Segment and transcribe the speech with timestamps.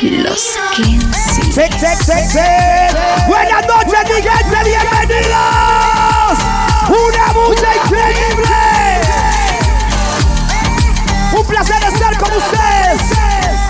[0.00, 1.50] Los 15.
[1.52, 2.94] Check, check, check, check.
[3.26, 6.38] Buenas noches, mi gente, bienvenidos.
[6.88, 8.60] Una mucha increíble.
[11.36, 13.18] Un placer estar con ustedes.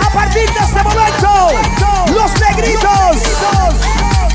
[0.05, 1.51] A partir de este momento,
[2.13, 3.23] los negritos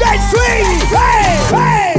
[0.01, 0.81] del swing.
[0.91, 1.95] Hey, hey.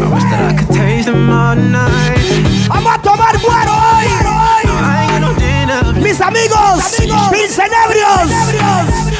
[6.31, 6.75] Dinner.
[6.75, 8.31] Mis amigos, Pilsen ebrios.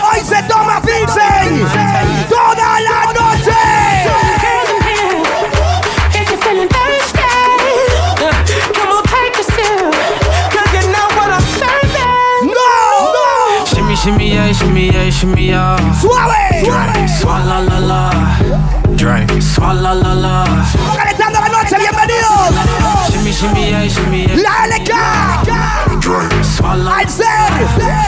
[0.02, 1.66] Hoy se toma Pilsen
[2.30, 3.52] toda la noche.
[6.14, 7.20] If you're feeling thirsty,
[8.74, 9.94] come on, take a sip.
[10.52, 12.54] Cause you know what I'm serving.
[12.54, 15.78] No, Shimmy, shimmy, yeah, shimmy, yeah, shimmy, yeah.
[16.00, 17.08] suave.
[17.20, 18.10] Swalla la la.
[18.96, 19.42] Drink.
[19.42, 20.46] Swalla la la.
[20.96, 22.56] Calentando la noche, bienvenidos.
[23.12, 24.36] Shimmy, shimmy, yeah, shimmy, yeah.
[24.38, 25.75] La LK.
[26.08, 27.26] Al ser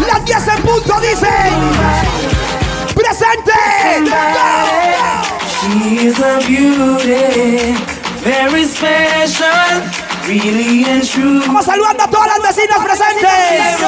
[0.05, 1.71] las 10 en punto dicen
[2.93, 3.51] presente.
[5.63, 7.73] She's a beauty,
[8.23, 9.81] very special,
[10.27, 11.41] really and true.
[11.47, 13.79] Vamos saludando a todas las vecinas presentes.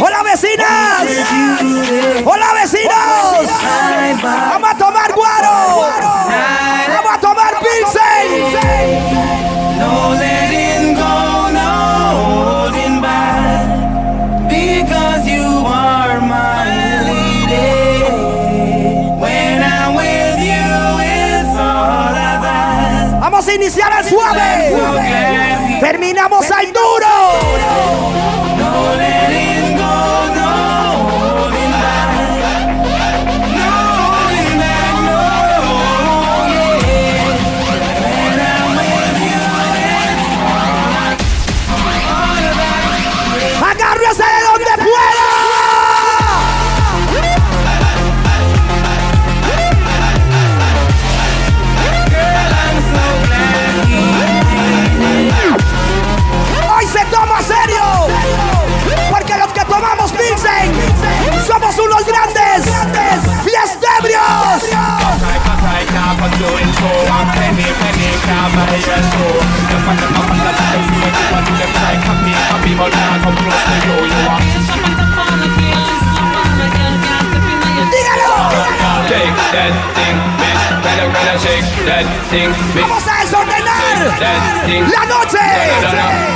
[0.00, 1.02] Hola vecinas.
[2.24, 3.50] Hola vecinos.
[4.22, 6.81] Vamos a tomar guaro.
[23.62, 24.74] Iniciar al suave.
[25.80, 27.92] Terminamos al duro.
[77.90, 78.30] Dígalo.
[79.08, 80.62] Shake that thing, bitch.
[80.82, 82.86] Better, better shake that thing, bitch.
[82.86, 84.84] Vamos a desordenar That thing.
[84.88, 85.42] la noche.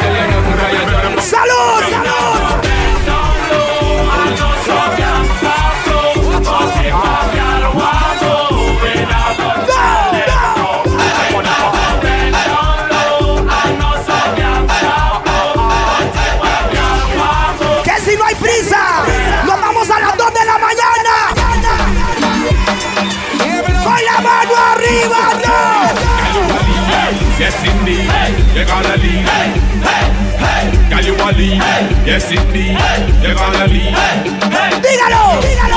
[0.00, 1.18] do you nothing 'cause you done 'em.
[1.18, 2.21] Salud.
[31.30, 31.62] Leave.
[32.04, 32.76] Yes, indeed.
[33.22, 33.96] You're gonna leave.
[34.82, 35.71] Dígalo, dígalo.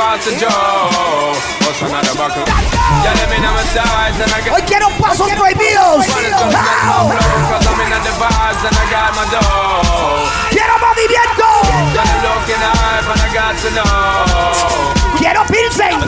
[0.00, 1.36] Light and pass the joe.
[1.64, 2.44] What's another buckle?
[3.04, 6.08] Yeah, let me know my size and I got Hoy quiero pasos prohibidos.
[6.08, 7.12] Au.
[7.52, 10.24] Cause I'm in the vibes and I got my dough.
[10.48, 11.48] Quiero movimiento.
[11.92, 15.00] Got a look in the eye and I got to know.
[15.20, 16.00] Quiero Pilsen.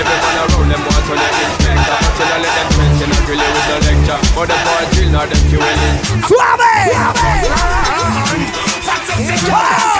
[0.00, 0.34] Everyone
[9.56, 9.99] around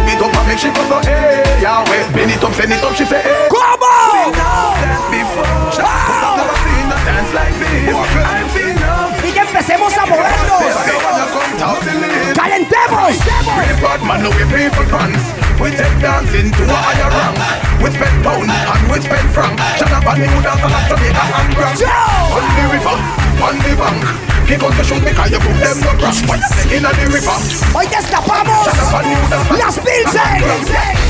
[0.21, 2.13] it up and make she go so hey, Yahweh.
[2.13, 3.47] Bend it up, send it up, she say hey.
[3.49, 4.11] Come on!
[4.13, 4.33] Seen
[4.85, 5.45] dance before.
[5.81, 7.95] I've Never seen her dance like this.
[7.97, 8.77] I've seen
[9.23, 10.61] y que empecemos a movernos.
[12.35, 13.13] Calentemos.
[13.57, 15.33] We bad man, we people pants.
[15.59, 17.37] We take dancing to a higher rank.
[17.81, 19.59] We spend pound and we spend franc.
[20.11, 21.87] Shut up and you dance and after Jamaica and Grand.
[22.35, 22.97] On the river,
[23.39, 24.03] on the bank.
[24.43, 26.19] Give us the shoot because you put them no crash.
[26.27, 27.37] What you say in the river?
[27.71, 30.43] Hoy destapamos Shut up and you dance las Pilsen.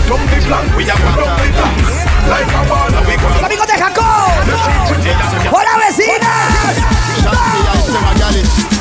[0.05, 1.81] Come the flank, we have got up the flank.
[2.29, 3.25] Like a ball, we go.
[3.25, 4.37] Los amigos de Jacob.
[5.49, 6.77] ¡Hola, vecinas!
[7.25, 8.80] No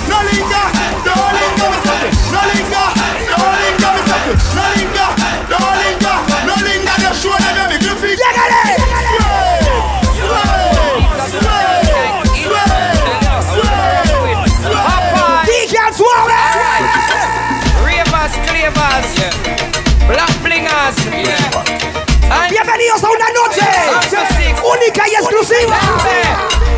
[25.20, 25.76] exclusiva.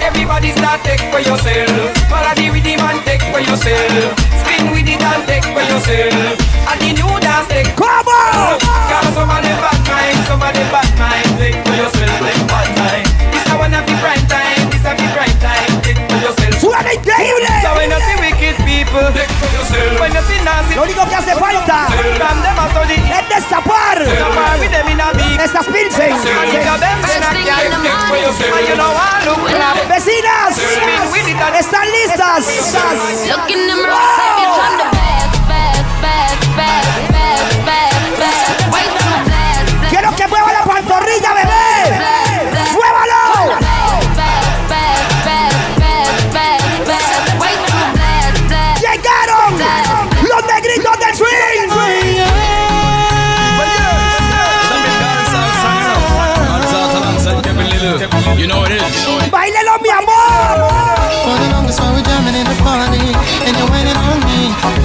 [0.02, 1.94] Everybody start take for yourself.
[2.10, 4.18] Follow the rhythm and take for yourself.
[4.42, 6.34] Spin with it and take for yourself.
[6.66, 7.70] And the new dance take.
[7.78, 8.58] ¿Cómo?
[8.58, 11.30] Cause some of them bad mind, some of them bad mind.
[11.38, 13.06] Take for yourself, take bad mind.
[13.30, 15.70] This a one of the prime time, this a the prime time.
[15.86, 16.58] Take for yourself.
[16.58, 17.46] ¡Suena increíble!
[17.62, 20.00] So when you see wicked people, take for yourself.
[20.02, 21.86] When you see nasty Lo único que hace falta
[23.18, 23.98] es destapar
[24.58, 24.91] with them
[25.42, 26.14] estas Pilsen.
[29.88, 30.58] Vecinas,
[31.58, 32.44] ¿están listas?
[39.90, 41.71] Quiero que mueva la pantorrilla, bebé.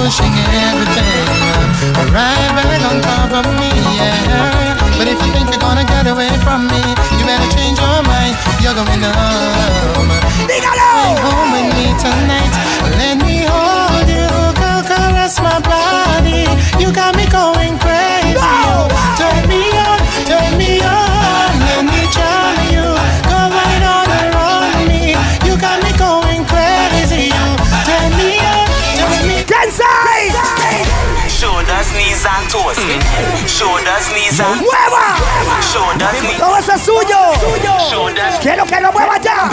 [0.08, 2.37] Pushing everything around.
[33.58, 35.18] Shoulders, knees and ¡Mueva!
[35.64, 36.38] shoulders, knees.
[36.38, 37.18] ¡Todo eso es suyo!
[37.90, 38.36] Shoulders.
[38.40, 39.50] ¡Quiero que lo mueva ya!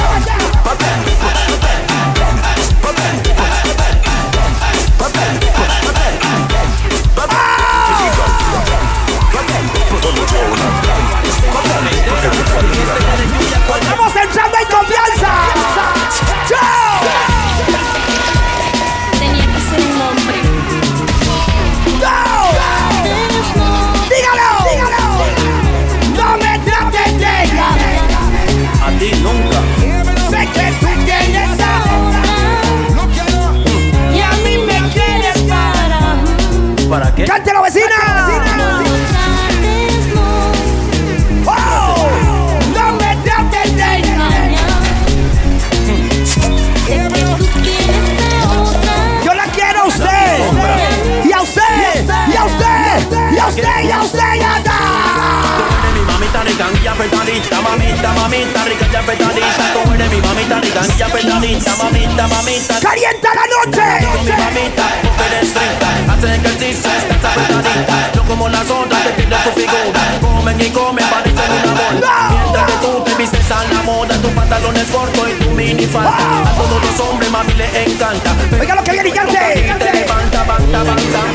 [57.10, 59.72] Rica, mamita, mamita rica, ya apretadita.
[59.72, 62.80] Tú eres mi mamita rica, ya apretadita, mamita, mamita.
[62.80, 64.06] ¡Calienta la noche!
[64.22, 68.10] Mi mamita, tú eres estricta, haces ejercicio, estás apretadita.
[68.14, 70.00] No como las otras, te pido tu figura.
[70.20, 72.28] Comen y comen, parecen una bola.
[72.30, 75.86] Mientras que tú te vistes a la moda, tu pantalón es corto y tu mini
[75.86, 76.42] falta.
[76.42, 78.34] A todos los hombres, mami, le encanta.
[78.60, 79.74] Oiga lo que viene y cante.
[79.78, 81.33] Te levanta, banta, banta.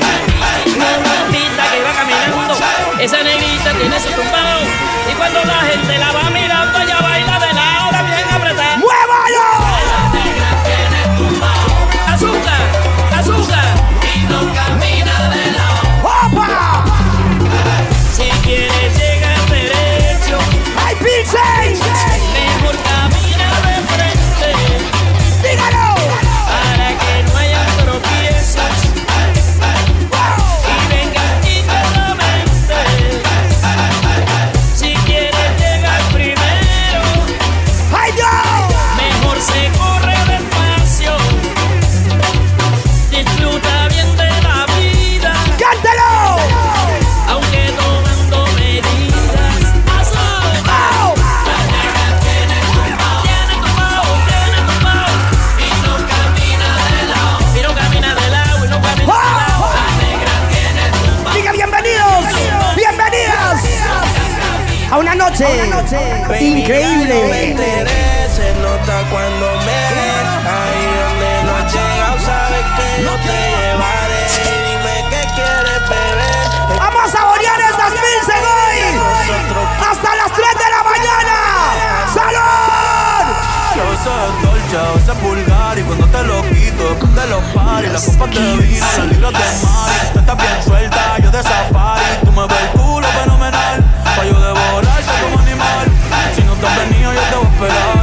[87.19, 91.31] De los paris Las copas de vino, las libras de Tú estás bien suelta, yo
[91.31, 92.05] de safari.
[92.23, 93.83] Tú me ves el culo fenomenal
[94.15, 95.87] Pa' yo devorarte como animal.
[96.35, 97.98] Si no te has venido, yo te voy a esperar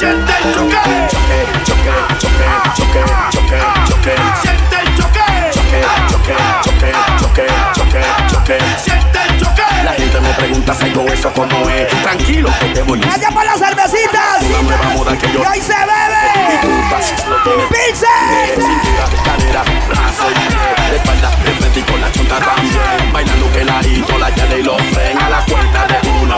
[0.00, 0.76] Siente el choque.
[1.10, 5.26] Choque, choque, choque, choque, choque, choque Siente el choque.
[5.52, 9.62] Choque, choque, choque, choque, choque, choque Siente el choque.
[9.84, 13.28] La gente me pregunta si hago eso como es Tranquilo que te voy a ¡Vaya
[13.28, 14.42] por las cervecitas!
[14.48, 16.58] Una nueva moda que yo ¡Y hoy se Y bebe!
[16.62, 18.56] tú vas, lo tienes ¡Pilsen!
[18.56, 23.46] Cintura, cadera, brazo y pie De espalda, de frente y con la chonta también Bailando
[23.48, 26.36] peladito, la llave y los fren A la cuenta de uno,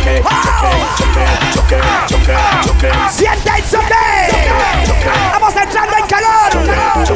[0.00, 1.76] Choque, choque, choque, choque,
[2.08, 2.90] choque, choque.
[3.10, 4.04] ¡Siente el choque!
[5.32, 6.50] ¡Vamos entrando en calor!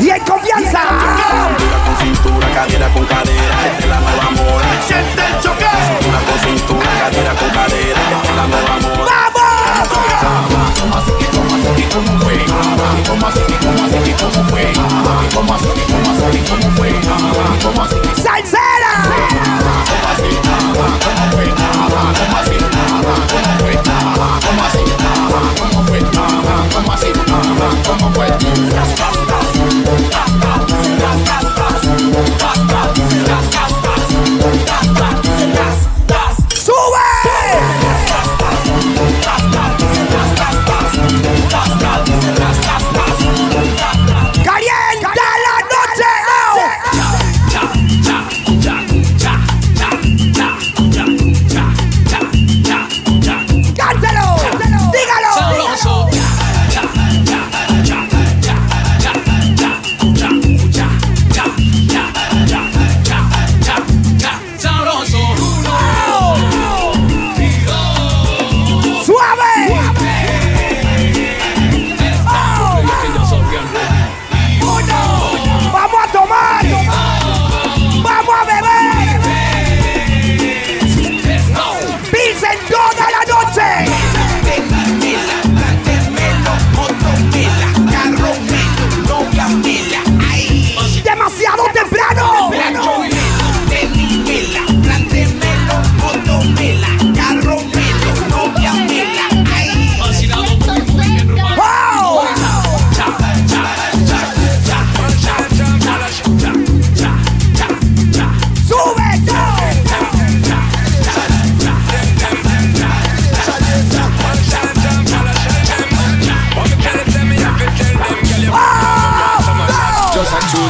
[0.03, 0.83] ¡Y en confianza!
[0.83, 3.57] Cintura con cintura, cadera con cadera
[3.89, 4.31] la nueva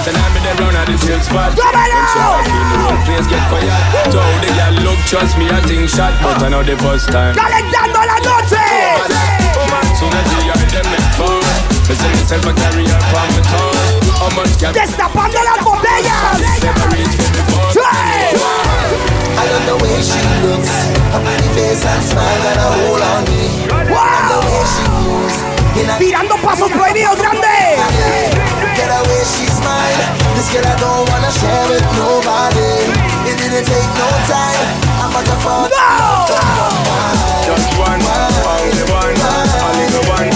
[0.04, 1.56] Just a choose and I'm in the run of the chill spot.
[1.56, 2.36] Come on When she now.
[2.36, 3.72] walk in the whole place get quiet.
[4.12, 7.32] So the girl look, trust me, I think shot, but I know the first time.
[7.32, 8.68] ¡Calentando la noche!
[9.96, 11.40] Soon as you hear them make fun.
[11.88, 13.80] Me say myself a carry her on my tongue.
[14.20, 16.36] How much can ¡Destapando las botellas!
[16.60, 17.72] never reach me before?
[17.72, 17.80] ¡Sí!
[19.40, 20.72] and the way she looks,
[21.16, 23.72] a pretty face and smile got a hold on me.
[23.72, 25.36] And the way she moves,
[25.96, 28.53] Tirando pasos prohibidos, grande.
[28.74, 29.98] Get the way she smile,
[30.34, 32.90] this girl I don't wanna share with nobody.
[33.30, 34.66] It didn't take no time,
[34.98, 35.70] I'm about to fall.
[37.46, 39.14] Just one, only one,
[39.62, 40.33] only the one,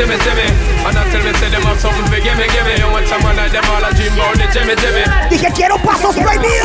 [0.00, 0.46] see me, see me.
[0.88, 2.72] And I tell me, say them have something for give me, give me.
[2.80, 5.04] You want someone like them, all I dream about the Jimmy, Jimmy.
[5.28, 6.64] Dije quiero pasos prohibidos.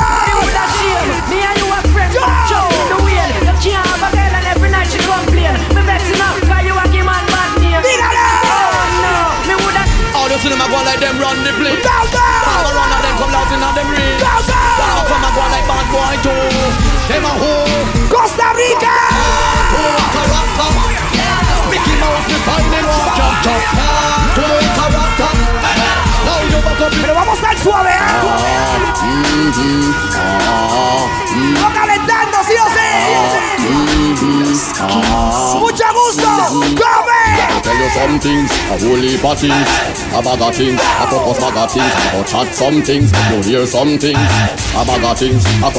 [1.28, 3.28] Me and you are friends, jump in the wheel.
[3.44, 5.56] You can't have a girl and every night she complain.
[5.76, 7.82] Me vexing up, cause you a give man bad name.
[7.84, 8.28] Dígalo!
[8.56, 9.14] Oh no,
[9.52, 9.84] me woulda
[10.16, 11.84] All you see them a go like them run the place.
[11.84, 12.24] Go, go!
[12.24, 14.16] All around of them come out in on them ring.
[14.24, 14.60] Go, go!
[14.80, 16.40] Now come and go like bad boy too.
[17.12, 17.84] Them a hoe.
[18.08, 18.96] Costa Rica.
[19.76, 21.15] Oh, character.
[21.76, 24.36] Mickey Mouse me finding one jump top.
[24.36, 25.65] To the character.
[27.02, 27.96] Pero vamos al suave, ¿eh?
[31.60, 32.90] No calentando, sí o sí.
[35.60, 36.28] Mucho gusto.
[36.76, 37.16] Come.
[37.62, 39.70] Tell you some things, a whole heap of things,
[40.14, 43.98] a bag of things, a bag of things, a chat some things, you hear some
[43.98, 44.20] things,
[44.76, 45.72] a bag of things, a.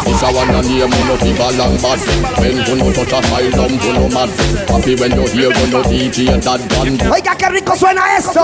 [0.00, 2.00] Push a one and name on no people long bad
[2.40, 4.30] When you no touch a file to no mad
[4.68, 8.40] Happy when you hear when you DJ that gun Oiga, qué rico suena esto.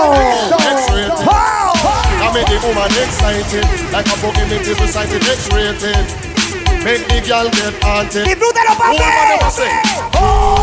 [1.25, 6.05] I make the woman excited, like a Pokemon is recited X-rated.
[6.83, 8.27] Make the girl get haunted.
[8.27, 8.53] Woman
[8.97, 9.71] never say,
[10.19, 10.57] Who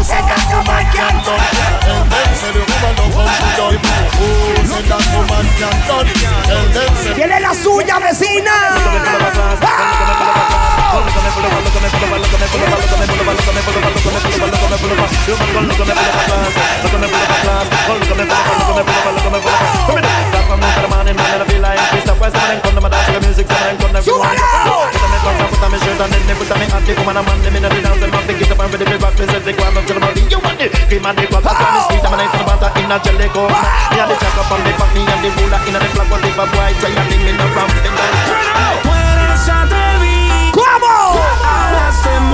[7.14, 8.52] Tiene la suya vecina.
[29.44, 29.92] the guava to.
[30.30, 30.72] You want it?
[30.88, 33.28] The the sweet the butter in a jelly.
[33.28, 34.16] Me and the
[34.48, 36.22] on the me and the ruler in the one.
[42.30, 42.33] Me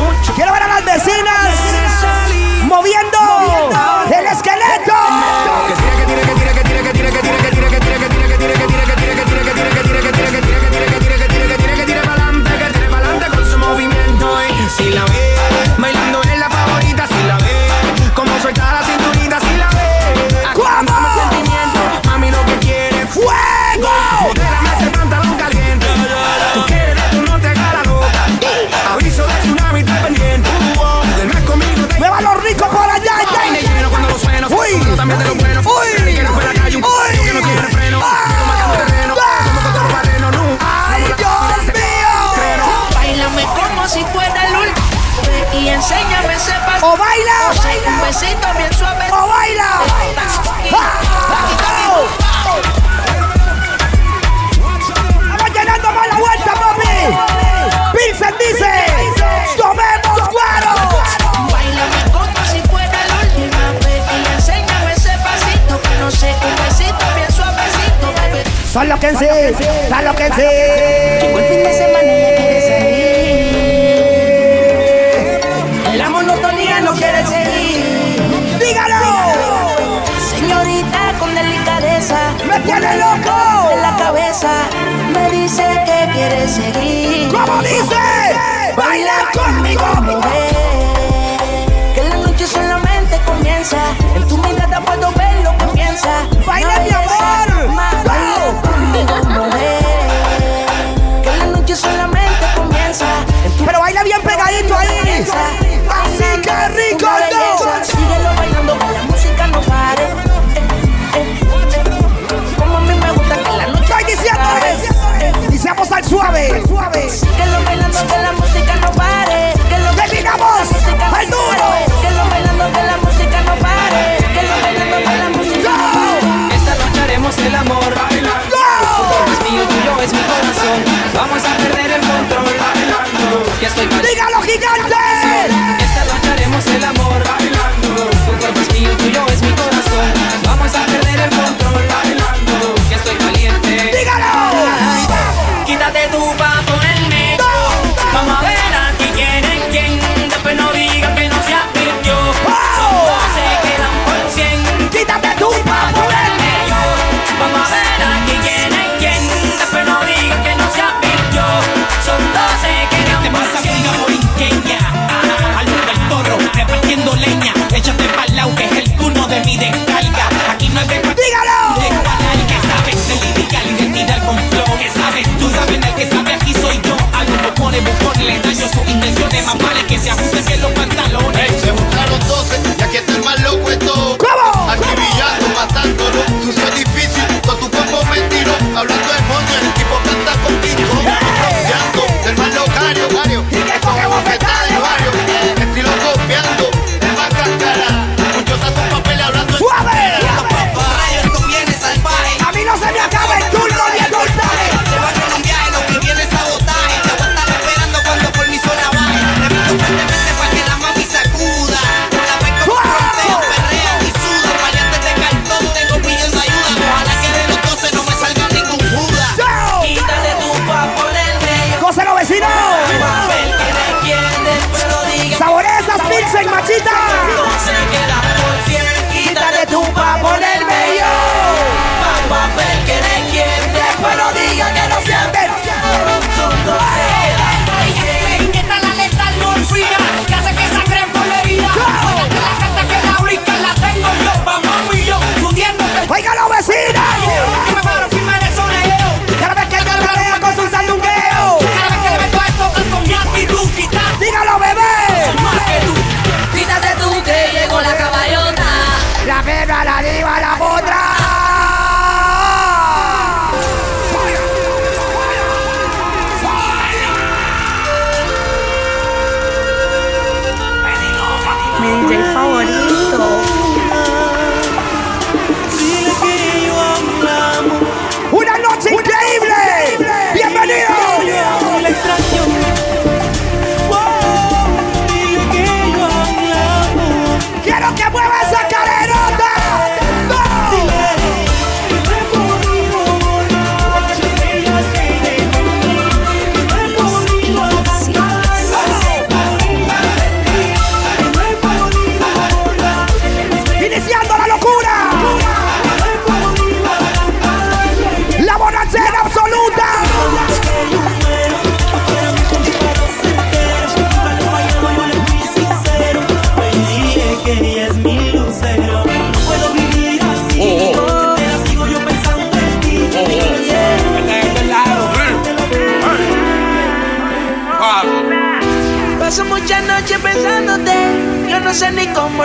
[116.41, 116.70] Hey.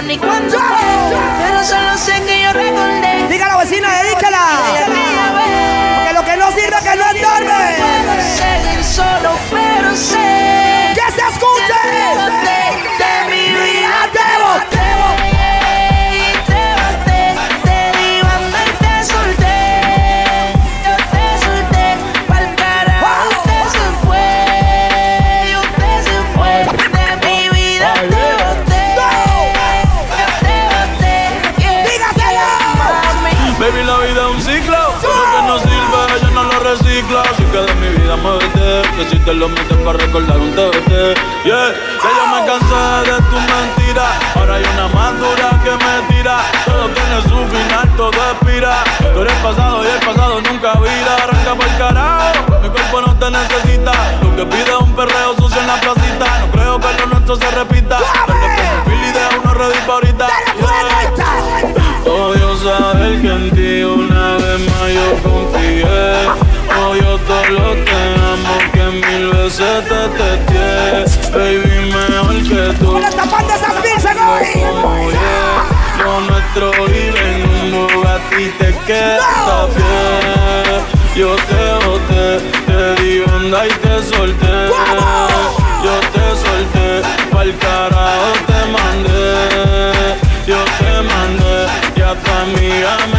[0.06, 0.58] Ni cuándo.
[1.40, 2.35] Pero solo sé que
[57.46, 57.98] se repita.
[58.28, 60.28] Pero Billy de uno ready pa' ahorita.
[62.06, 66.06] Odio saber que en ti una vez más yo confié.
[66.86, 68.00] Odio todo lo que
[68.34, 70.68] amo que mil veces te testé.
[71.32, 72.90] Baby, mejor que tú.
[74.64, 75.38] Como yo,
[76.04, 80.82] lo nuestro vive en un lugar y te queda bien.
[81.16, 82.28] Yo te boté,
[82.66, 84.56] te di onda y te solté.
[85.84, 85.96] Yo
[87.46, 90.16] pa'l carajo te mandé.
[90.48, 93.15] Yo te mandé y a tu amiga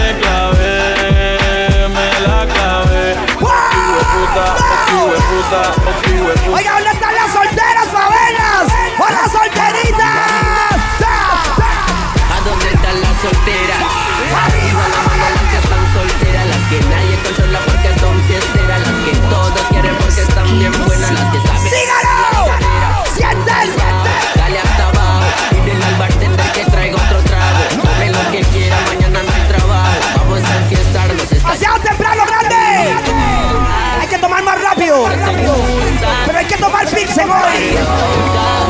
[35.05, 37.77] Pero hay que tomar pixel hoy.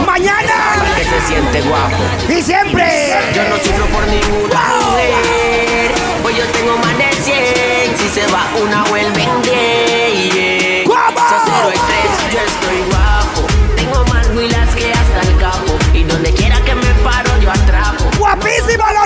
[0.04, 0.82] Mañana.
[0.96, 1.96] que se siente guapo.
[2.28, 3.14] Y siempre.
[3.32, 5.92] Yo no sufro por ninguna mujer.
[6.22, 7.96] Pues yo tengo más de 100.
[7.96, 10.84] Si se va una, vuelven 10.
[10.86, 10.96] ¿Cómo?
[11.16, 13.46] So cero estrés, yo estoy guapo.
[13.76, 15.78] Tengo más huilas que hasta el capo.
[15.94, 18.04] Y donde quiera que me paro, yo atrapo.
[18.18, 19.05] ¡Guapísimos los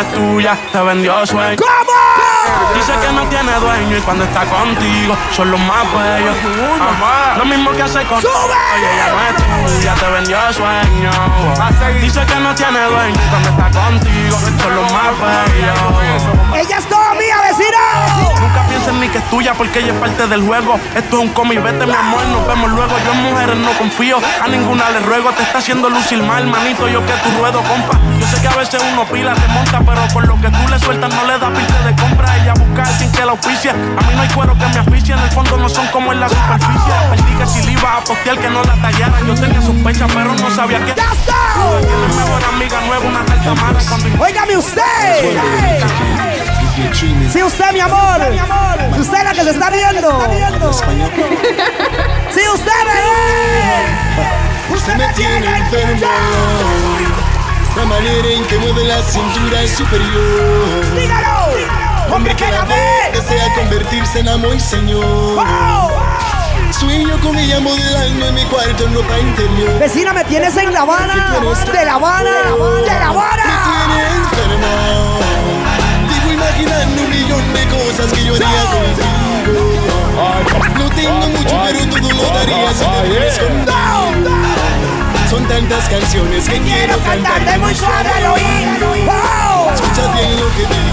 [0.00, 1.56] es tuya, te vendió sueño.
[1.56, 2.74] ¿Cómo?
[2.74, 6.36] Dice que no tiene dueño y cuando está contigo son los más bellos.
[6.80, 8.28] Ajá, Lo mismo que hace con Oye,
[8.94, 11.10] ella no es tuya, te vendió sueño.
[12.00, 15.78] Dice que no tiene dueño y cuando está contigo son los más bellos.
[16.54, 17.09] ¡Ella es!
[18.40, 20.78] Nunca pienses ni que es tuya porque ella es parte del juego.
[20.94, 22.92] Esto es un cómic, vete mi amor, nos vemos luego.
[23.04, 25.30] Yo en mujeres no confío, a ninguna le ruego.
[25.32, 27.98] Te está haciendo lucir mal, manito, yo que tu ruedo, compa.
[28.18, 30.78] Yo sé que a veces uno pila, te monta, pero por lo que tú le
[30.78, 32.36] sueltas no le da pinte de compra.
[32.36, 33.72] Ella busca sin que la auspicia.
[33.72, 36.20] A mí no hay cuero que me auspicie, en el fondo no son como en
[36.20, 36.92] la superficie.
[37.10, 39.20] Perdí que si le iba a postear que no la tallara.
[39.26, 40.94] Yo tenía sospecha, pero no sabía que.
[40.94, 41.40] ¡Ya está!
[42.16, 43.80] Mejor amiga nueva, una tal Tamara.
[43.88, 45.40] Cuando Óigame usted.
[47.32, 48.20] Sí, usted, mi amor.
[48.94, 50.20] Si usted es la que se está riendo.
[52.32, 56.06] Si usted me Usted me tiene enfermo.
[57.76, 60.96] La manera en que mueve la cintura es superior.
[60.96, 62.14] ¡Dígalo!
[62.14, 65.44] Hombre que la ve desea convertirse en amo y señor.
[66.72, 69.78] Sueño con ella modelando en mi cuarto en ropa interior.
[69.78, 71.36] Vecina, me tienes en La Habana.
[71.72, 72.30] De La Habana.
[72.84, 73.44] De La Habana.
[73.44, 75.09] Me tiene enferma.
[76.62, 79.70] Un millón de cosas que yo haría contigo.
[80.78, 83.72] No tengo mucho, pero todo lo daría si te vienes conmigo.
[85.30, 88.94] Son tantas canciones que quiero cantarte muy suave al oído.
[89.74, 90.90] Escucha bien lo que digo.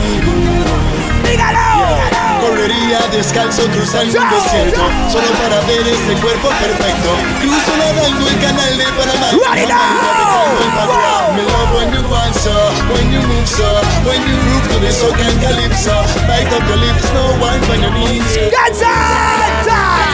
[2.42, 7.10] Correría descalzo cruzando un desierto Solo para ver ese cuerpo perfecto
[7.42, 11.36] Cruzo nadando el canal de Panamá Run it out!
[11.36, 12.54] Me love when you dance, so,
[12.94, 13.68] when you move so
[14.06, 15.96] When you groove to the soca and calypso
[16.28, 18.38] Bite up your lips, no wine on your knees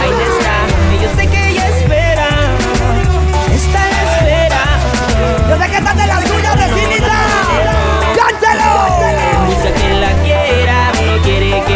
[0.04, 0.68] Ahí está.
[0.92, 2.28] Y yo sé que ella espera.
[3.54, 4.62] Está la espera.
[5.50, 6.43] Yo sé que estás de las suyas,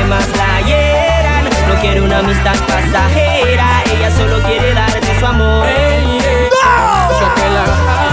[0.08, 1.44] jamás la hieran.
[1.68, 5.66] No quiere una amistad pasajera, ella solo quiere darte su amor.
[5.68, 7.36] Hey, hey, no.
[7.36, 7.64] Que la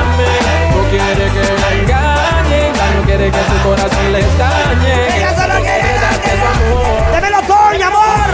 [0.01, 0.33] ame,
[0.75, 2.63] no quiere que la engañe,
[2.97, 5.17] no quiere que su corazón le dañe.
[5.17, 7.13] Ella solo quiere darte su amor.
[7.13, 8.27] Démelo todo, mi amor.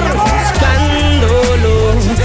[0.43, 1.75] Buscándolo,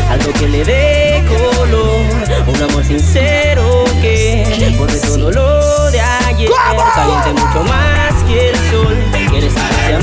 [0.10, 2.06] algo que le dé color,
[2.48, 6.50] un amor sincero que borre todo lo de ayer.
[6.96, 8.98] Caliente mucho más que el sol,
[9.30, 9.94] quieres que se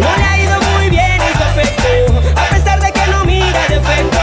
[0.00, 1.88] no le ha ido muy bien en su afecto,
[2.40, 4.20] a pesar de que no mira defecto.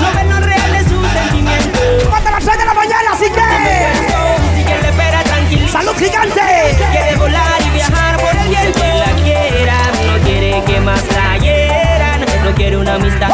[0.00, 2.14] No ven lo real de sus sentimientos.
[2.14, 4.56] Hasta las 6 de la mañana, así que.
[4.56, 5.22] Si quien le espera
[5.70, 6.76] ¡Salud gigante!
[6.90, 8.80] Quiere volar y viajar por el viento.
[8.80, 11.32] Que la quieran, no quiere que más la.
[12.44, 13.28] No quiere una amistad.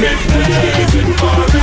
[0.00, 1.53] Es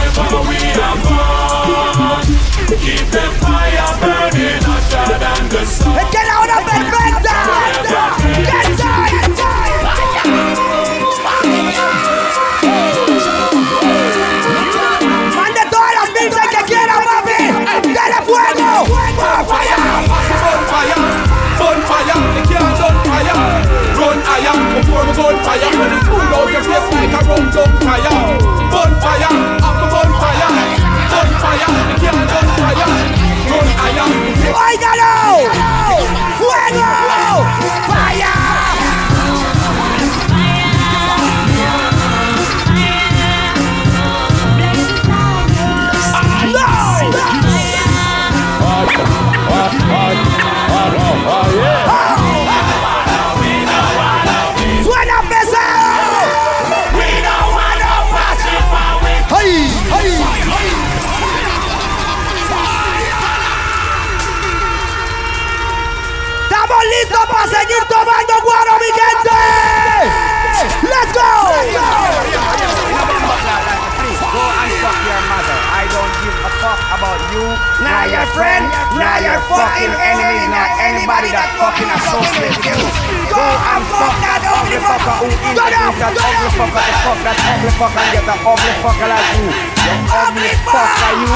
[77.29, 77.45] you,
[77.81, 78.65] Nah, your friend,
[78.97, 82.89] nah, your fucking enemy, not anybody that fucking associates with you.
[83.29, 87.71] Go and fuck that ugly fucker who introduced that ugly fucker to fuck that ugly
[87.77, 89.47] fucker and get an ugly fucker like you.
[89.49, 91.35] You ugly fucker, you.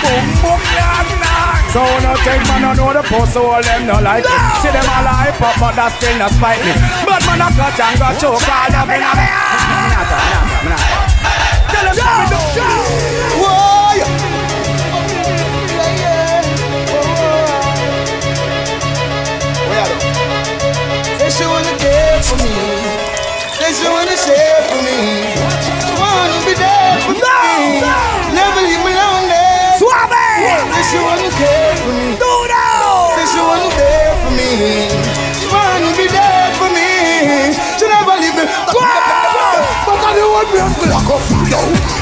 [0.00, 1.10] Boom, boom, knock.
[1.70, 4.36] So no take man no know the post so all them no like me.
[4.58, 6.74] See them all hype up but that still not spite me.
[7.06, 9.26] But man I cut and got choke all up in a me.
[11.70, 12.89] Tell them what we do.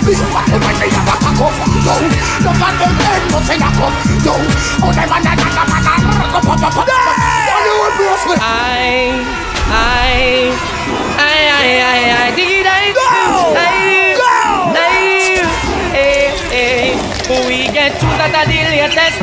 [0.08, 1.52] This is what I want me to lock up.
[1.84, 1.92] Yo,
[2.40, 3.92] the fun them them no say lock up.
[4.24, 4.32] Yo,
[4.80, 6.80] oh they man that that man that rock up up up.
[6.80, 9.20] I don't want me to I,
[9.68, 10.56] I,
[11.12, 13.76] I, I, I, I, dig it, I, I, I,
[15.92, 16.96] eh, eh.
[17.44, 19.17] We get to that are the latest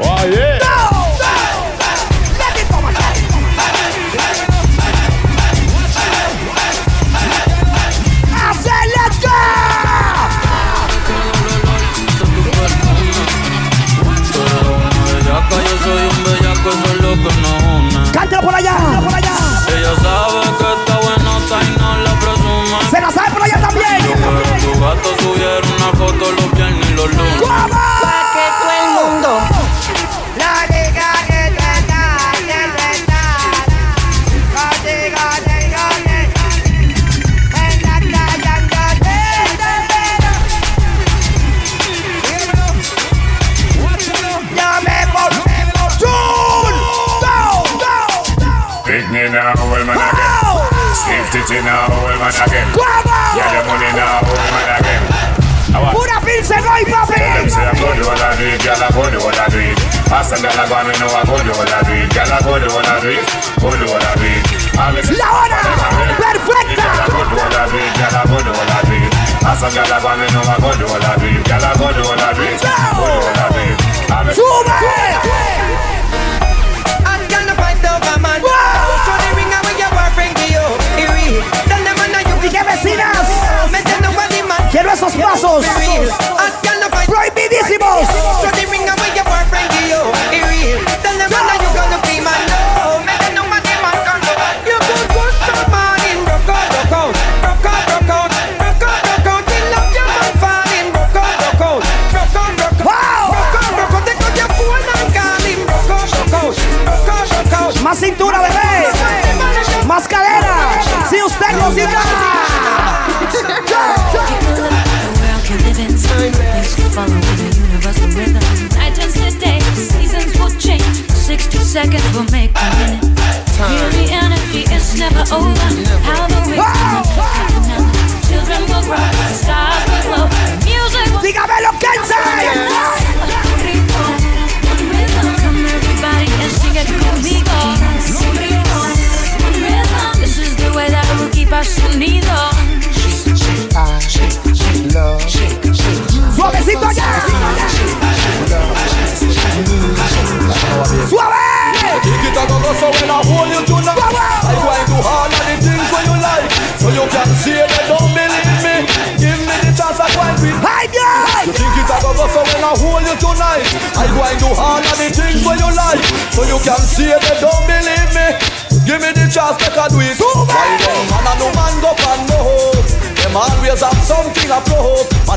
[0.00, 0.57] Oh, yeah.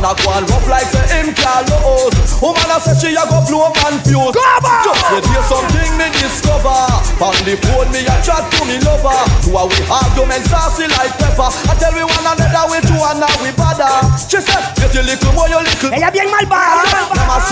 [0.02, 3.22] Man a go and rough like say him can't lose Woman a say she a
[3.30, 6.74] go blow and fuse Just wait hear something me discover
[7.22, 9.14] On the phone me a chat to me lover
[9.46, 13.22] Two a we argument saucy like pepper I tell we one another we two and
[13.22, 13.94] now we bother
[14.26, 16.82] She said get your little boy your little Ella bien malvada.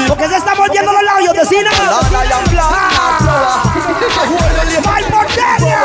[0.07, 1.71] Porque se está mordiendo los labios, vecina.
[4.85, 5.79] ¡Malporteña!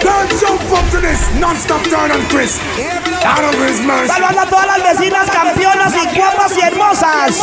[0.00, 2.58] Don't jump up to this non-stop turn on Chris.
[2.58, 2.95] Out of his mercy.
[4.06, 7.36] Saludando a todas las vecinas campeonas y guapas y hermosas.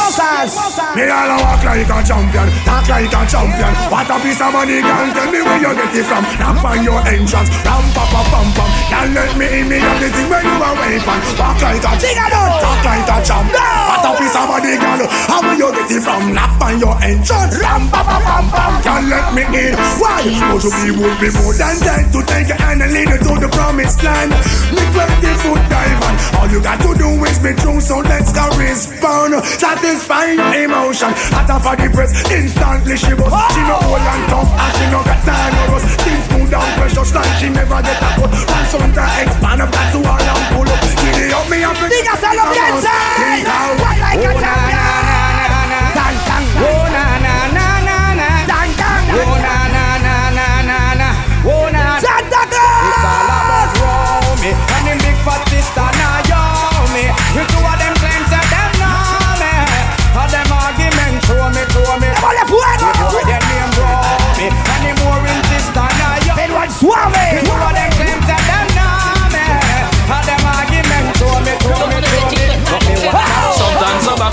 [0.95, 3.73] Me all a walk like a champion, talk like a champion.
[3.91, 5.11] What a piece of money, girl.
[5.13, 6.23] Tell me where you get it from.
[6.39, 8.72] Knock on your entrance, ram pa pa pam pam.
[8.93, 11.01] Can't let me in me have the thing where you are waving.
[11.41, 12.29] Walk like a champion,
[12.61, 13.49] talk like a champ.
[13.49, 15.01] What a piece of money, girl.
[15.25, 16.29] How where you get it from?
[16.29, 18.73] Knock on your entrance, ram pa pa pam pam.
[18.85, 19.73] Can't let me in.
[19.97, 20.21] Why?
[20.21, 23.17] Supposed to be would be more than dead to take your hand and lead you
[23.17, 24.29] to the promised land.
[24.69, 26.03] Me 20 foot dive
[26.43, 27.79] all you got to do is be true.
[27.79, 29.39] So let's go respond.
[29.45, 31.15] Satisfy your emotion.
[31.31, 33.31] Hotter for the press, instantly she was.
[33.55, 35.87] She no old and tough, and she no got time no rust.
[36.03, 38.31] Things smooth down, precious like she never get a cut.
[38.67, 40.81] Son to expand got to all and pull up.
[40.99, 41.75] Giddy up, me up.
[41.77, 43.12] Dígaselo, piensa.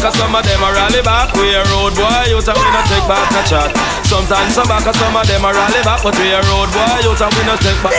[0.01, 2.41] Sometimes some back and some of them a rally back We a road boy, you
[2.41, 3.69] tell we no take back no chat.
[4.09, 7.13] Sometimes some back some of them a rally back But we a road boy, you
[7.15, 7.95] tell we no take back.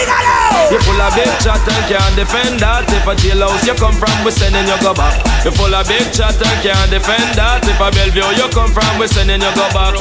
[0.67, 2.89] You full of big chat and can't defend that.
[2.89, 5.15] If a jailhouse you come from, we sending you go back.
[5.45, 7.63] You full of big chat and can't defend that.
[7.63, 9.95] If a Bellevue you come from, we sending you go back.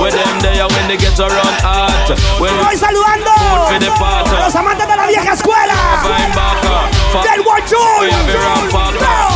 [0.00, 2.08] With them there when they get around hot.
[2.40, 5.76] When Voy saludando Food for the a los amantes de la vieja escuela.
[6.02, 6.32] Fine
[7.22, 7.60] Del War
[8.00, 9.32] We have a ramp packer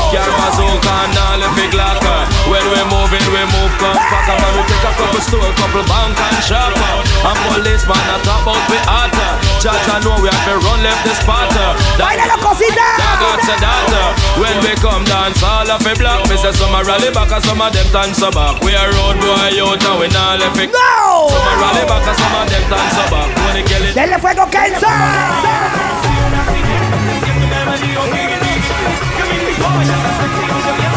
[0.57, 4.93] and all the big locker When we moving, we move compact And we take a
[4.95, 10.15] couple store, couple bank and shop And policeman a talk about we hotter Chacha know
[10.23, 12.89] we have to run left the spotter Bailalo, cosita.
[13.03, 14.03] Dog out data
[14.39, 17.43] When we come dance all of the block Me say some a rally back and
[17.43, 20.59] some of them dance a back We a road boy out and we not left
[20.63, 23.65] it No Some a rally back and some of them dance a back When they
[23.67, 24.87] kill it Denle fuego, Kenzo.
[29.67, 30.96] Bien, chulo.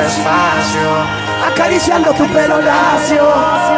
[0.00, 0.90] despacio.
[1.46, 3.26] Acariciando tu pelo lacio.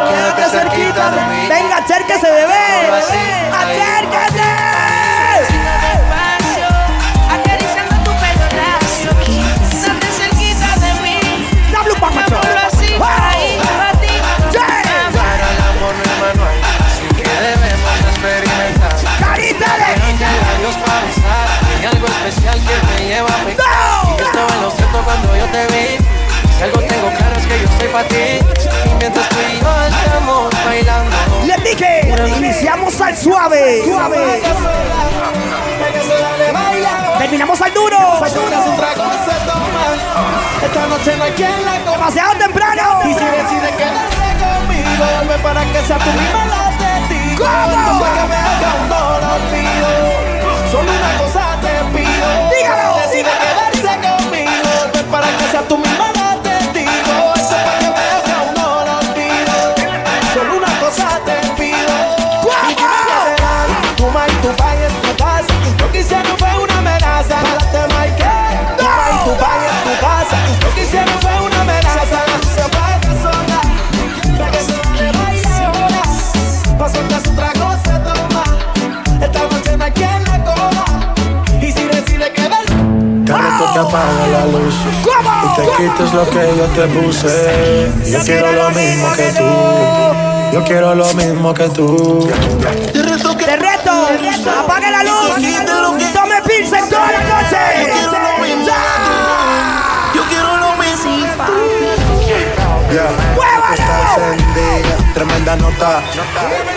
[0.09, 1.47] Quédate cerquita de mí.
[1.47, 2.89] Venga, acérquese, bebé.
[27.91, 28.15] para ti.
[28.15, 31.15] Y mientras tú y yo estamos bailando.
[31.45, 33.83] Le dije, iniciamos al suave.
[33.85, 34.41] Suave.
[37.19, 37.97] Terminamos al duro.
[40.63, 42.99] Esta noche no hay quien la Demasiado temprano.
[43.05, 47.45] Y si decides quedarse conmigo, vuelve para que sea tu misma la testigo.
[47.45, 49.39] No que me haga un dolor
[50.71, 52.49] Solo una cosa te pido.
[52.55, 52.93] Dígalo.
[52.93, 56.08] Si decides quedarse conmigo, vuelve para que sea tu misma
[83.87, 84.75] que la luz
[85.43, 87.87] y te quites lo que yo te puse.
[88.11, 90.53] Yo quiero lo mismo que tú.
[90.53, 92.29] Yo quiero lo mismo que tú.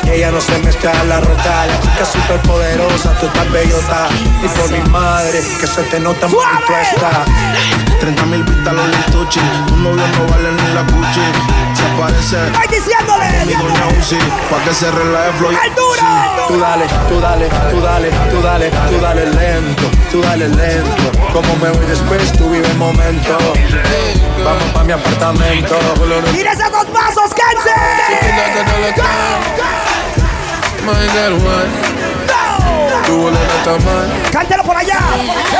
[0.04, 4.08] Y ella no se mezcla la rota, la chica super poderosa, tú estás bellota.
[4.42, 7.24] Y por mi madre, que se te nota muy puesta.
[8.00, 11.41] 30 mil pistas los lituches, un novio no vale ni la cuche
[12.32, 12.52] dice.
[12.58, 13.44] Ay, diciéndole.
[13.46, 14.18] Mi doña Uzi,
[14.50, 15.32] pa' que se relaje
[16.48, 21.32] Tú dale, tú dale, tú dale, tú dale, tú dale lento, tú dale lento.
[21.32, 23.38] Como me voy después, tú vive el momento.
[24.44, 25.78] Vamos pa' mi apartamento.
[26.32, 27.72] Mira esos dos pasos, Kenzie.
[34.30, 34.98] Cántelo por allá.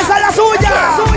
[0.01, 1.12] Esa es la suya.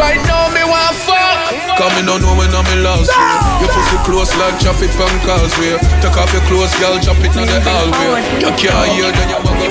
[0.00, 1.76] Right now me want fuck.
[1.76, 3.04] Come me no know when I'm in love.
[3.04, 3.60] No.
[3.60, 5.76] You pussy close like traffic on causeway.
[6.00, 8.24] Take off your clothes, girl, drop it on the hallway.
[8.40, 9.68] You can't hear then you wanna.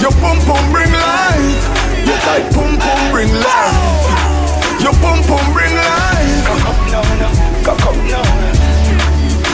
[0.00, 1.60] Your pum pum bring life.
[2.08, 4.08] Your tight pum pum bring life.
[4.80, 6.48] Your pum pum bring life.
[7.60, 8.64] Cock up, no, no.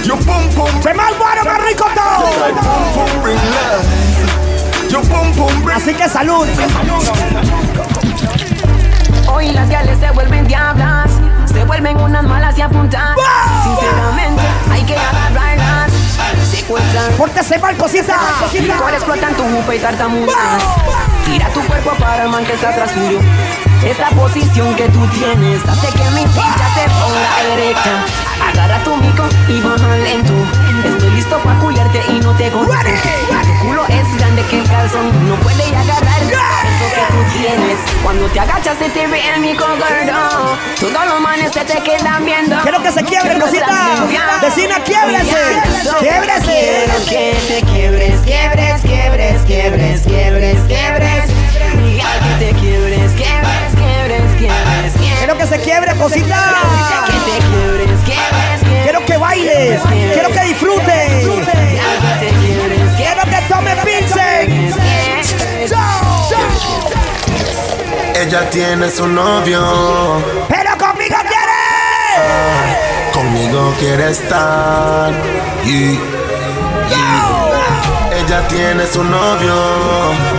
[0.06, 0.70] Your pum pum.
[0.80, 2.30] Se más bueno, más rico todo.
[2.38, 4.90] Your pum pum bring life.
[4.90, 5.76] Your pum pum bring.
[5.76, 6.46] Así que salud.
[6.46, 7.59] salud.
[9.40, 11.12] Hoy las gales se vuelven diablas,
[11.50, 13.16] se vuelven unas malas y apuntan.
[13.64, 15.90] Sinceramente, hay que agarrarlas.
[16.44, 17.10] Secuestran.
[17.16, 18.18] Porque se mal cosita.
[18.52, 20.62] Licor explotan tu jupa y tartamudas.
[21.24, 22.92] Tira tu cuerpo para el man que está atrás.
[23.82, 28.04] Esa posición que tú tienes hace que mi ficha se ponga erecta.
[28.46, 30.34] Agarra tu mico y baja lento.
[30.84, 32.74] Estoy listo para culiarte y no te conozco.
[33.42, 37.78] Tu culo es grande que el calzón no puede agarrar eso que tú tienes.
[38.02, 40.58] Cuando te agachas se te ve el mico gordo.
[40.80, 42.60] Todos los manes se te quedan viendo.
[42.62, 43.66] Quiero que se quiebre, cosita.
[44.40, 45.36] Vecina, quiebrese.
[45.98, 46.44] Quiebrese.
[46.48, 51.30] Quiero que te quiebres, quiebres, quiebres, quiebres, quiebres, quiebres.
[52.20, 54.92] Que te quiebres, quiebres, quiebres, quiebres.
[55.18, 56.54] Quiero que se quiebre, cosita.
[57.06, 58.00] Que te quiebres,
[59.20, 59.80] bailes.
[60.12, 61.10] Quiero que disfrutes.
[62.96, 64.48] Quiero que tome pinche.
[68.14, 69.60] Ella tiene su novio,
[70.48, 73.12] Pero conmigo quiere.
[73.12, 75.12] conmigo quiere estar.
[75.64, 75.98] Y,
[78.12, 79.54] Ella tiene su novio,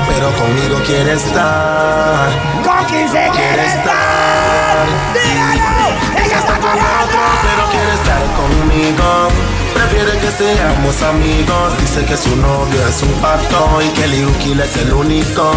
[0.08, 2.30] pero conmigo quiere estar.
[2.64, 4.86] Con quien se quiere estar.
[5.14, 5.88] Dígalo.
[6.24, 7.21] Ella está con otro.
[8.42, 9.28] Conmigo.
[9.74, 11.78] Prefiere que seamos amigos.
[11.80, 15.52] Dice que su novio es un pato y que Liu Kill es el único.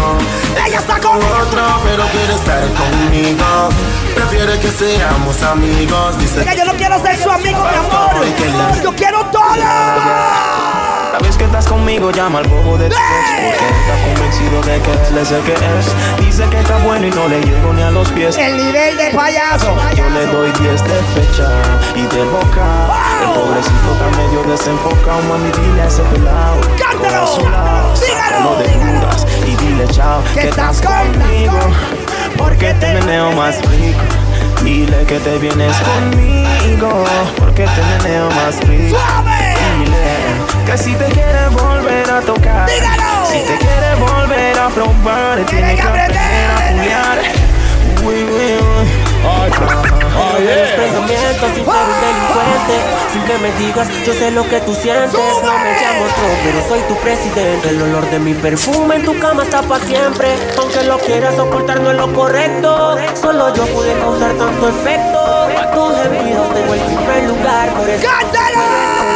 [0.65, 3.69] Ella está con otro, pero quiere estar conmigo.
[4.15, 6.17] Prefiere que seamos amigos.
[6.19, 8.81] Dice Oiga, yo no quiero ser su amigo, mi amor.
[8.83, 10.74] Yo quiero todo.
[11.21, 13.01] Vez que estás conmigo llama al bobo de tu ex
[13.45, 16.25] Porque está convencido de que él es el que es.
[16.25, 18.37] Dice que está bueno y no le llego ni a los pies.
[18.37, 19.75] El nivel de payaso.
[19.95, 21.49] Yo le doy 10 de fecha
[21.95, 22.87] y de boca.
[23.23, 26.61] El pobrecito está medio desenfocado Mami dile a ese pelado
[26.97, 31.59] Coge a su lado, sácalo de dudas Y dile chao que estás conmigo.
[32.37, 34.03] Porque te meneo más rico.
[34.63, 37.05] Dile que te vienes conmigo.
[37.37, 38.97] Porque te meneo más rico.
[39.79, 40.14] Dile
[40.65, 45.81] que si te quieres volver a tocar Si te quieres volver a probar Tienes que
[45.81, 47.17] aprender a culiar
[48.03, 49.05] Uy, uy, uy.
[50.37, 52.75] Tienes pensamientos sin ser un delincuente
[53.11, 56.67] Sin que me digas, yo sé lo que tú sientes No me llamo otro, pero
[56.67, 57.69] soy tu presidente.
[57.69, 60.35] El olor de mi perfume en tu cama está para siempre.
[60.59, 62.97] Aunque lo quieras ocultar no es lo correcto.
[63.19, 65.19] Solo yo pude causar tanto efecto.
[65.57, 69.14] A tus gemidos tengo el primer lugar Por eso olvidar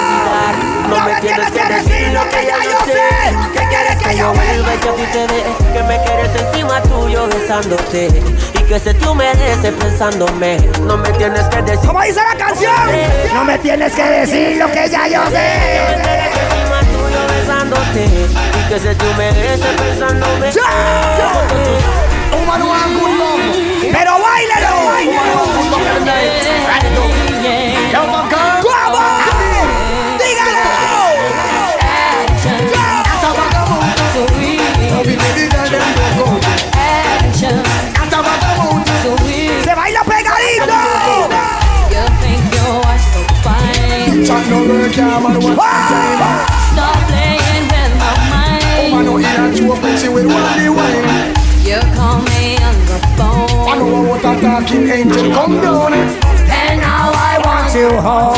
[0.89, 2.99] No me tienes que decir lo que ya yo sé.
[3.53, 6.81] Que quieres que yo vuelva y que a ti te dé Que me quieres encima
[6.81, 8.07] tuyo besándote.
[8.53, 10.57] Y que se te humedece pensándome.
[10.81, 12.73] No me tienes que decir ¿Cómo dice la canción?
[13.33, 15.77] No me tienes que decir lo que ya yo sé.
[15.77, 20.51] encima tuyo besándote Y que se te humedece pensándome
[44.50, 46.20] no work, yeah, man, one time.
[46.22, 46.50] Ah!
[46.74, 48.91] Stop playing with my mind.
[48.91, 51.34] Woman, no in a joke, when she will want the wine.
[51.62, 53.70] You call me on the phone.
[53.70, 55.93] I know what a talking angel come down.
[55.93, 58.34] And now I want you home.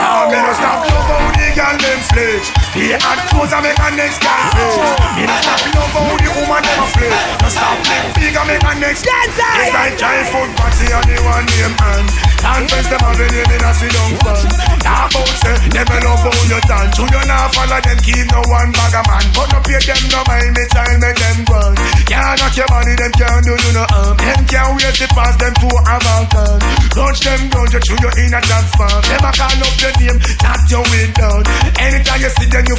[0.00, 2.61] Now me no stop love how the girl them flex.
[2.92, 4.76] The hot clothes and make a next girl flex.
[5.16, 7.16] Me no stop love how the woman them flex.
[7.40, 9.08] No stop them big and make a next.
[9.08, 13.54] It's like giant food party and the one name and Conference them have a name
[13.54, 14.44] in a sit down fun.
[14.82, 16.90] Talk about say never love how you done.
[16.90, 19.26] True you not follow them keep no one bag of man.
[19.30, 21.72] But no pay them no mind me child make them run.
[22.02, 24.18] Can't knock your body them can't do you no harm.
[24.18, 26.58] Them can't wait to pass them to a mountain.
[26.90, 29.00] Touch them down you through your inner dance farm.
[29.22, 31.46] A call up your name that you win down.
[31.78, 32.76] Anytime you see them you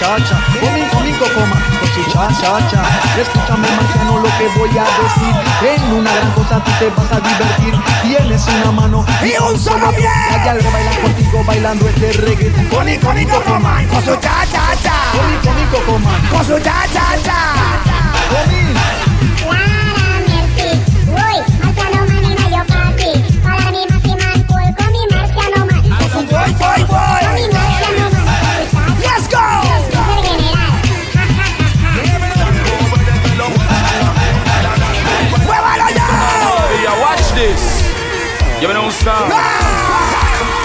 [0.00, 0.40] cha.
[0.60, 2.82] Comi, comi, cocoma, con su cha cha cha.
[3.20, 5.34] Escúchame, marciano, lo que voy a decir.
[5.62, 7.74] En una gran cosa tú te vas a divertir.
[8.02, 10.08] Tienes una mano y un solo pie.
[10.08, 12.50] Hay algo bailar contigo bailando este reggae.
[12.70, 14.96] Coni, coni, cocoma, con su cha cha cha.
[15.12, 17.10] Comi, comi, cocoma, con su cha cha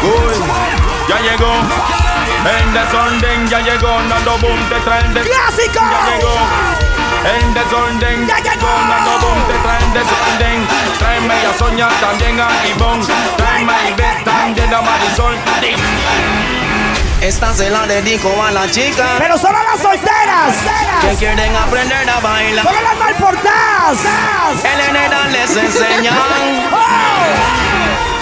[0.04, 0.36] Uy,
[1.10, 1.54] ya llegó.
[2.46, 4.00] En desorden ya llegó.
[4.04, 5.80] Nando boom te traen de ¡Clásico!
[5.80, 6.36] Ya llegó.
[7.26, 8.70] En desorden Ya llegó.
[8.88, 10.68] Nando boom te traen desorden.
[11.00, 13.06] Tráeme a Sonia también a Ivonne.
[13.38, 15.36] Tráeme a Ivette también a Marisol.
[17.22, 20.56] Esta se la dedico a la chica Pero solo las solteras.
[21.02, 22.64] que quieren aprender a bailar.
[22.64, 23.98] Solo las mal portadas.
[24.64, 26.14] En general les enseñan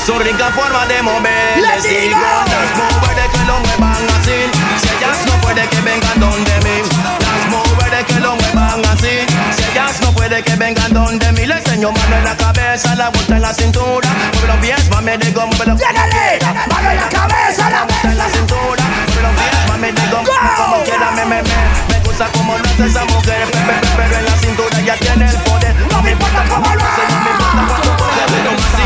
[0.05, 1.57] su rica forma de mover.
[1.59, 4.37] Les digo, las mujeres que lo muevan así.
[4.81, 6.81] Si ellas no puede que vengan donde mí.
[7.19, 9.25] Las mujeres que lo muevan así.
[9.55, 11.45] Si ellas no puede que vengan donde mí.
[11.45, 14.09] Le enseño mano en la cabeza, la vuelta en la cintura.
[14.33, 15.79] Mueve los pies, mami, digo, mueve los.
[15.81, 18.83] Mano en la cabeza, la vuelta en la cintura.
[19.07, 20.23] Mueve los pies, mami, digo,
[20.57, 21.53] como quiera, me, me, me.
[21.93, 23.45] Me gusta como lo hace esa mujer.
[23.51, 25.75] pe- pe- pe- Pero en la cintura ya tiene el poder.
[25.91, 28.82] No me importa cómo lo hace, no me importa cuánto puede.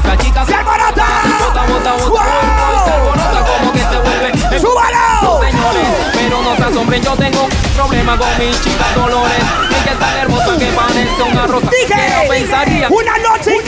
[0.00, 1.06] Esa chica ¡Se alborota!
[1.38, 5.40] bota, bota, bota, voy, se alborota, como que se vuelve ¡Súbalo!
[5.44, 10.18] señores, pero no se asombren, yo tengo problema con mi chica Dolores, ella es tan
[10.18, 13.59] hermosa que parece una rosa, Dije, que no pensaría una noche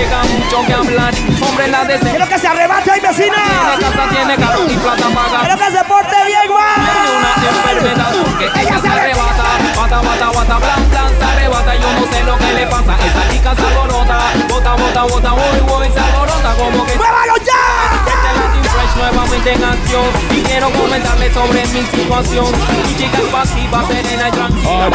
[0.00, 1.14] deja mucho que hablar.
[1.42, 2.10] Hombre, la desea.
[2.10, 3.36] Quiero que se arrebate hoy, vecina.
[3.44, 5.40] Tiene casa, tiene carro y plata paga.
[5.40, 7.18] Quiero que se porte bien, Tiene man.
[7.18, 9.44] una enfermedad porque ella se arrebata.
[9.76, 11.74] Bata, bata, bata, blan, blan, se arrebata.
[11.74, 12.96] Yo no sé lo que le pasa.
[13.06, 14.18] Esa chica se alborota.
[14.48, 16.54] Bota, bota, bota, voy, voy, se alborota.
[16.58, 16.96] Como que.
[16.96, 17.62] ¡Muévalo ya!
[18.06, 20.06] Este Fresh nuevamente en acción.
[20.30, 22.46] Y quiero comentarle sobre mi situación.
[22.86, 24.90] Mi chica es pasiva, serena y tranquila.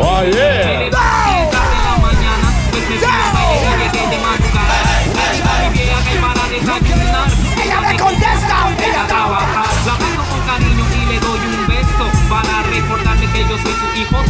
[0.00, 1.27] Oh yeah.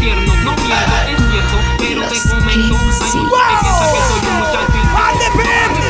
[0.01, 0.35] Tierno.
[0.45, 2.77] No miento, es cierto, pero te comento.
[3.03, 5.81] Hay mucha que piensa que soy un muchacho inquieto.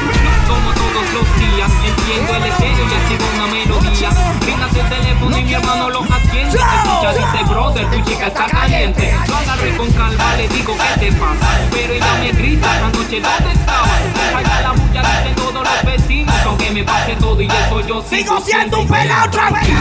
[0.49, 4.11] Como todos los días, entiendo el estéreo y activo una melodía.
[4.41, 6.59] Brindas el teléfono y mi hermano lo atiende.
[6.59, 9.15] Escucha, dice brother, tu chica está caliente.
[9.29, 11.47] Lo agarré con calma, le digo qué te pasa.
[11.71, 14.01] Pero ella me grita, anoche ¿dónde estabas?
[14.35, 15.83] Allá la bulla dicen todos los
[16.29, 16.47] vecinos.
[16.47, 19.79] Aunque me pase todo y eso yo Sigo siendo un pelado tranquilo.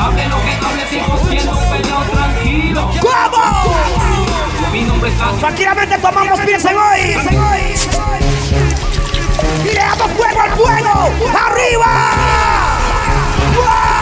[0.00, 2.90] Hable lo que hable, sigo siendo un pelado tranquilo.
[3.00, 3.42] ¿Cómo?
[4.72, 5.40] Mi nombre es.
[5.40, 7.00] Tranquilamente tomamos piensen hoy.
[9.64, 11.10] Y le damos fuego al fuego.
[11.46, 12.10] ¡Arriba!
[13.56, 14.01] ¡Wow!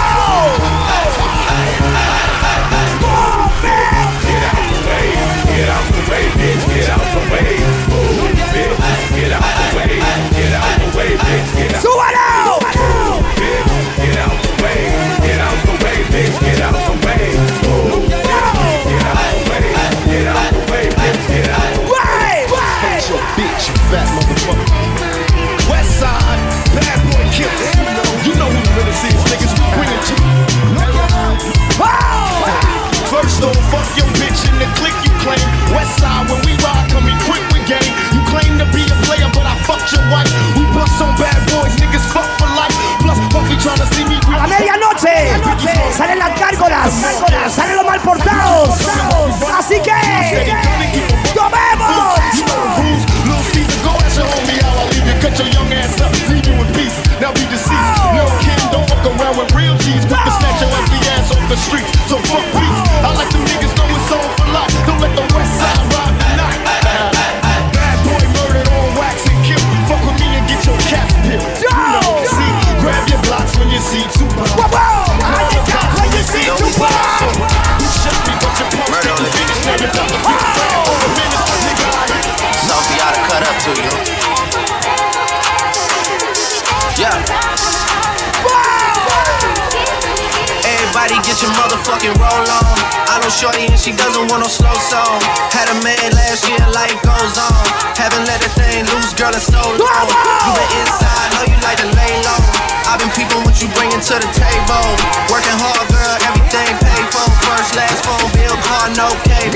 [94.90, 95.20] Want no slow song.
[95.54, 97.64] Had a man last year, life goes on.
[97.94, 100.06] Haven't let the thing loose, girl, it's so long.
[100.10, 102.42] You been inside, know you like to lay low.
[102.90, 104.86] I've been peeping what you bringing to the table.
[105.30, 107.26] Working hard, girl, everything paid for.
[107.46, 109.54] First, last phone bill, car, no cable.